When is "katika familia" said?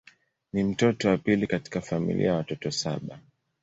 1.47-2.27